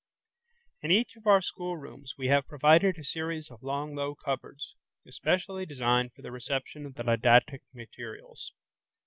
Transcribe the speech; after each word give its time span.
In 0.81 0.89
each 0.89 1.15
of 1.15 1.27
our 1.27 1.43
schoolrooms 1.43 2.15
we 2.17 2.25
have 2.29 2.47
provided 2.47 2.97
a 2.97 3.03
series 3.03 3.51
of 3.51 3.61
long 3.61 3.93
low 3.93 4.15
cupboards, 4.15 4.75
especially 5.05 5.63
designed 5.67 6.13
for 6.15 6.23
the 6.23 6.31
reception 6.31 6.87
of 6.87 6.95
the 6.95 7.03
didactic 7.03 7.61
materials. 7.71 8.51